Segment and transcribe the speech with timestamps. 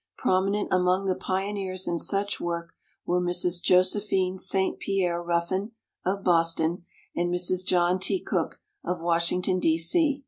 [0.17, 2.73] Prominent among the pioneers in such work
[3.05, 3.61] were Mrs.
[3.61, 4.79] Joseph ine St.
[4.79, 6.85] Pierre Ruffin, of Boston,
[7.15, 7.63] and Mrs.
[7.63, 8.19] John T.
[8.19, 9.77] Cook, of Washington, D.
[9.77, 10.19] C.